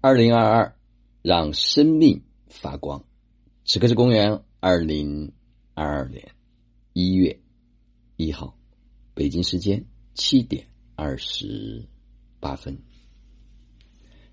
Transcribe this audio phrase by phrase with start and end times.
[0.00, 0.76] 二零二二，
[1.22, 3.04] 让生命发光。
[3.64, 5.32] 此刻是公元二零
[5.74, 6.36] 二二年
[6.92, 7.36] 一月
[8.14, 8.56] 一号，
[9.12, 9.84] 北京时间
[10.14, 10.64] 七点
[10.94, 11.84] 二十
[12.38, 12.78] 八分。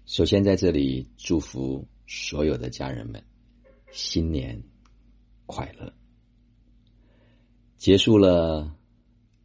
[0.05, 3.23] 首先在这里祝福所有的家人们
[3.91, 4.61] 新年
[5.47, 5.91] 快乐。
[7.77, 8.71] 结束了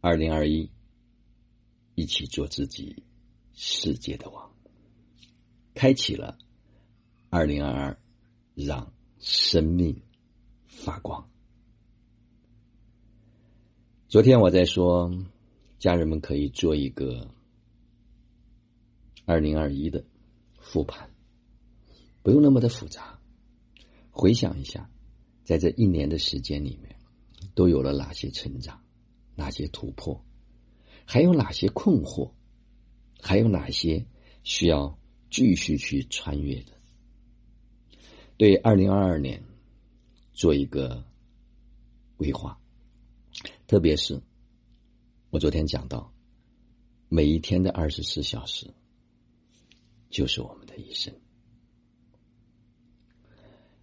[0.01, 0.69] 二零二一，
[1.95, 3.03] 一起做自己
[3.53, 4.51] 世界的王。
[5.81, 6.37] 开启了
[7.31, 7.97] 二零二二，
[8.53, 9.99] 让生命
[10.67, 11.27] 发光。
[14.07, 15.11] 昨天我在说，
[15.79, 17.27] 家人们可以做一个
[19.25, 20.05] 二零二一的
[20.59, 21.09] 复盘，
[22.21, 23.19] 不用那么的复杂。
[24.11, 24.87] 回想一下，
[25.43, 26.95] 在这一年的时间里面，
[27.55, 28.79] 都有了哪些成长，
[29.33, 30.23] 哪些突破，
[31.05, 32.31] 还有哪些困惑，
[33.19, 34.05] 还有哪些
[34.43, 34.95] 需要。
[35.31, 36.73] 继续去穿越的，
[38.35, 39.41] 对二零二二年
[40.33, 41.05] 做一个
[42.17, 42.59] 规划，
[43.65, 44.21] 特别是
[45.29, 46.13] 我昨天讲到，
[47.07, 48.73] 每一天的二十四小时
[50.09, 51.13] 就是我们的一生。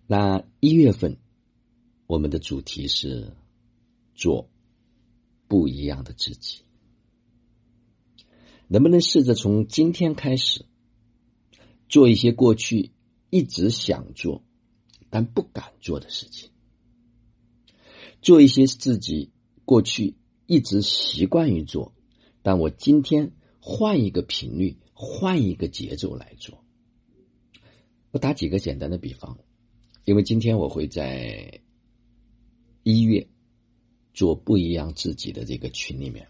[0.06, 1.16] 那一月份
[2.06, 3.34] 我们的主题是
[4.14, 4.50] 做
[5.46, 6.60] 不一样的自己，
[8.66, 10.66] 能不能试着从今天开始？
[11.88, 12.92] 做一些过去
[13.30, 14.44] 一直想做
[15.10, 16.50] 但不敢做的事情，
[18.20, 19.30] 做一些自己
[19.64, 21.94] 过去一直习惯于做，
[22.42, 26.62] 但我今天换一个频率、换一个节奏来做。
[28.10, 29.38] 我打几个简单的比方，
[30.04, 31.60] 因为今天我会在
[32.82, 33.26] 一月
[34.12, 36.26] 做不一样自己的这个群里面，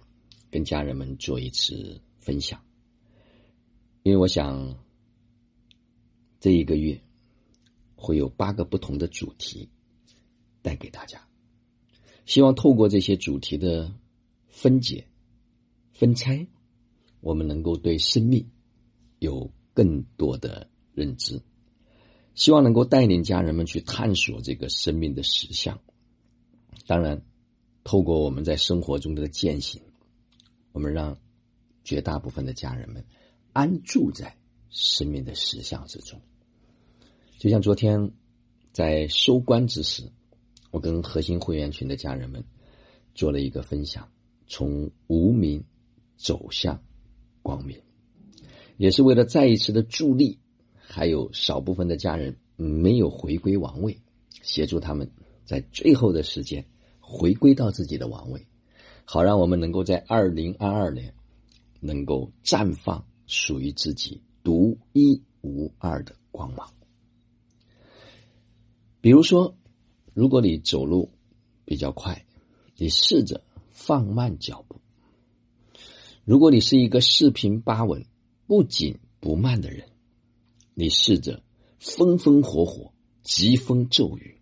[0.50, 2.62] 跟家人们做一次分享，
[4.04, 4.87] 因为我想。
[6.40, 7.00] 这一个月
[7.96, 9.68] 会有八个不同的主题
[10.62, 11.20] 带给大家，
[12.26, 13.92] 希望透过这些主题的
[14.46, 15.08] 分解、
[15.92, 16.46] 分拆，
[17.20, 18.48] 我们能够对生命
[19.18, 21.42] 有更多的认知，
[22.34, 25.80] 希望能够带领家人们去探索这个生命的实相。
[26.86, 27.20] 当然，
[27.82, 29.82] 透过我们在生活中的践行，
[30.70, 31.18] 我们让
[31.82, 33.04] 绝大部分的家人们
[33.52, 34.37] 安住在。
[34.70, 36.20] 生命的实相之中，
[37.38, 38.10] 就像昨天
[38.72, 40.02] 在收官之时，
[40.70, 42.44] 我跟核心会员群的家人们
[43.14, 44.08] 做了一个分享，
[44.46, 45.64] 从无名
[46.16, 46.82] 走向
[47.42, 47.80] 光明，
[48.76, 50.38] 也是为了再一次的助力，
[50.76, 53.98] 还有少部分的家人没有回归王位，
[54.42, 55.10] 协助他们
[55.44, 56.64] 在最后的时间
[57.00, 58.46] 回归到自己的王位，
[59.04, 61.14] 好让我们能够在二零二二年
[61.80, 64.22] 能够绽放属于自己。
[64.48, 66.72] 独一无二的光芒。
[69.02, 69.54] 比如说，
[70.14, 71.10] 如果你走路
[71.66, 72.24] 比较快，
[72.78, 74.80] 你试着放慢脚步；
[76.24, 78.02] 如果你是一个四平八稳、
[78.46, 79.86] 不紧不慢的人，
[80.72, 81.42] 你试着
[81.78, 82.90] 风风火火、
[83.22, 84.40] 疾风骤雨。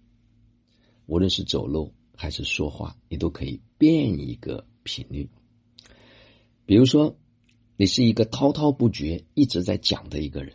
[1.06, 5.28] 无论是走路还是说话，你都可以变一个频率。
[6.64, 7.18] 比如说。
[7.78, 10.54] 你是一个滔滔不绝、一直在讲的一个人，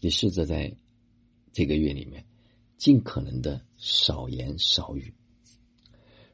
[0.00, 0.76] 你试着在
[1.52, 2.26] 这个月里面
[2.76, 5.14] 尽可能的少言少语。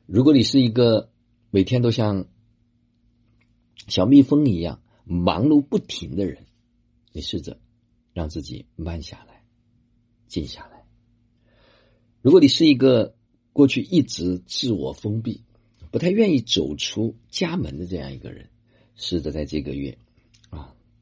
[0.07, 1.13] 如果你是一个
[1.51, 2.27] 每天都像
[3.87, 6.47] 小蜜蜂一样忙碌不停的人，
[7.13, 7.61] 你试着
[8.13, 9.45] 让自己慢下来、
[10.27, 10.85] 静下来。
[12.23, 13.15] 如果你是一个
[13.53, 15.45] 过去一直自我封闭、
[15.93, 18.51] 不太愿意走出家门的这样一个人，
[18.97, 19.97] 试着在这个月。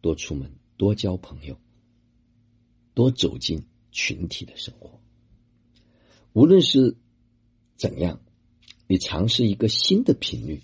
[0.07, 1.59] 多出门，多交朋友，
[2.95, 5.01] 多走进群体的生活。
[6.33, 6.97] 无论是
[7.75, 8.21] 怎样，
[8.87, 10.63] 你尝试一个新的频率，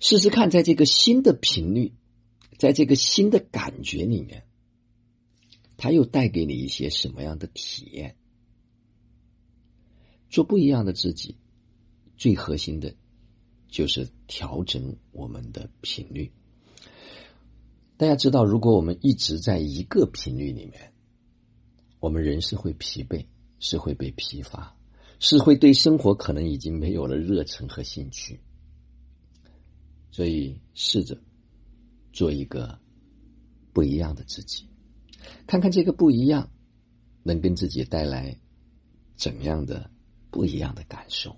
[0.00, 1.92] 试试看，在这个新的频率，
[2.58, 4.44] 在这个新的感觉里面，
[5.76, 8.16] 它又带给你一些什么样的体验？
[10.28, 11.36] 做不一样的自己，
[12.16, 12.92] 最核心的，
[13.68, 16.28] 就是调整我们的频率。
[17.96, 20.92] 大家知道，如果我们一直在一个频率里面，
[22.00, 23.24] 我们人是会疲惫，
[23.60, 24.76] 是会被疲乏，
[25.20, 28.40] 是会对生活可能已经没有了热忱和兴趣。
[30.10, 31.16] 所以，试着
[32.12, 32.76] 做一个
[33.72, 34.66] 不一样的自己，
[35.46, 36.50] 看看这个不一样
[37.22, 38.36] 能跟自己带来
[39.14, 39.88] 怎样的
[40.32, 41.36] 不一样的感受。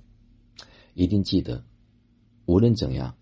[0.95, 1.63] 一定记得，
[2.47, 3.15] 无论怎样。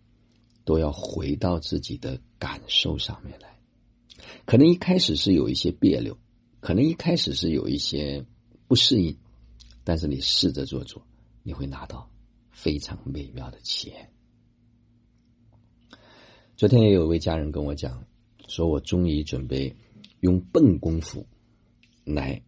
[0.66, 3.58] 都要回到自己的感受上面来，
[4.44, 6.14] 可能一开始是有一些别扭，
[6.61, 8.23] 可能一开始是有一些
[8.69, 9.17] 不适应，
[9.82, 11.02] 但是你试着做做，
[11.43, 12.06] 你会拿到
[12.50, 14.11] 非常美妙的体验。
[16.55, 18.05] 昨天也有位家人跟我讲，
[18.46, 19.75] 说我终于准备
[20.20, 21.26] 用笨功夫
[22.05, 22.38] 来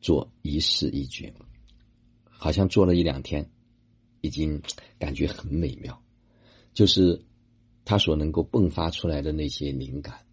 [0.00, 1.34] 做一事一决，
[2.22, 3.50] 好像做了一两天，
[4.20, 4.62] 已经
[4.96, 6.00] 感觉很美妙。
[6.72, 7.20] 就是
[7.84, 10.26] 他所能够迸发出来的那些灵感，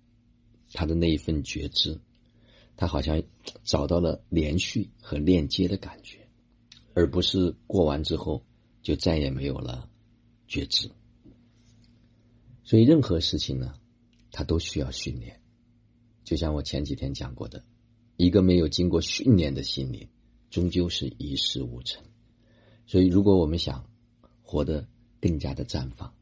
[0.73, 1.99] 他的那一份觉知，
[2.75, 3.21] 他好像
[3.63, 6.27] 找到了连续和链接的感觉，
[6.93, 8.43] 而不是过完之后
[8.81, 9.89] 就再也没有了
[10.47, 10.89] 觉知。
[12.63, 13.73] 所以，任何事情呢，
[14.29, 15.39] 它都需要训练。
[16.25, 17.63] 就像我前几天讲过的，
[18.17, 20.05] 一个没有经过训练的心灵，
[20.49, 22.03] 终究是一事无成。
[22.85, 23.89] 所以，如果我们想
[24.41, 24.85] 活得
[25.21, 26.13] 更加的绽放，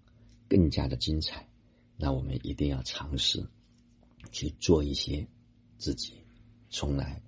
[0.48, 1.48] 更加的精彩，
[1.98, 3.46] 那我们一定要尝试
[4.32, 5.26] 去做一些
[5.78, 6.14] 自己
[6.70, 7.22] 从来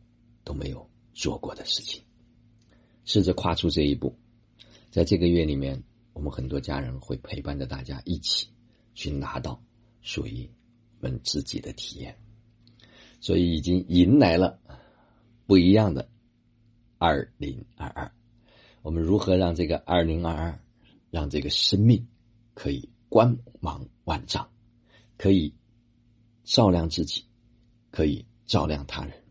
[0.44, 2.02] 都没有做过的事情，
[3.06, 4.16] 试着跨出这一步。
[4.92, 5.82] 在这个月里面，
[6.14, 8.48] 我们很多家人会陪伴着大家一起。
[9.00, 9.64] 去拿到
[10.02, 10.50] 属于
[11.00, 12.18] 我们自己的体验，
[13.20, 14.60] 所以已经迎来了
[15.46, 16.10] 不一样的
[16.98, 18.12] 二零二二。
[18.82, 20.60] 我们如何让这个二零二二，
[21.12, 22.08] 让这个生命
[22.56, 24.50] 可以光芒万丈，
[25.18, 25.54] 可以
[26.44, 27.24] 照亮自己，
[27.92, 29.24] 可以照亮他人，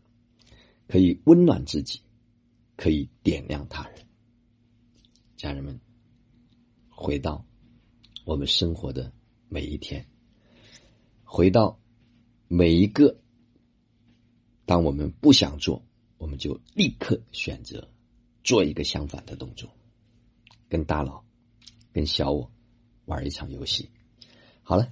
[0.87, 1.99] 可以温暖自己，
[2.75, 4.05] 可以点亮他人。
[5.35, 5.79] 家人们，
[6.89, 7.45] 回到
[8.25, 9.11] 我们生活的。
[9.49, 10.05] 每一天，
[11.23, 11.79] 回到
[12.49, 13.17] 每一个，
[14.65, 15.81] 当我们不想做，
[16.17, 17.89] 我们就立刻选择
[18.43, 19.69] 做一个相反的动作，
[20.67, 21.23] 跟大佬、
[21.93, 22.51] 跟小我
[23.07, 23.89] 玩一场游戏。
[24.61, 24.87] 好了，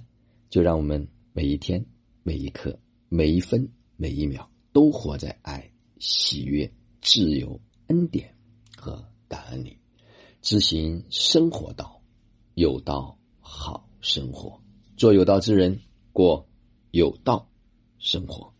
[0.50, 1.82] 就让我们每一天、
[2.22, 2.76] 每一刻、
[3.08, 3.66] 每一分、
[3.96, 6.70] 每一秒，都活在爱、喜悦、
[7.00, 8.34] 自由、恩典
[8.76, 9.78] 和感恩里，
[10.42, 12.02] 执行生活道，
[12.54, 13.84] 有道好。
[14.02, 14.62] 生活，
[14.96, 15.80] 做有道之人，
[16.12, 16.48] 过
[16.92, 17.50] 有道
[17.98, 18.54] 生活。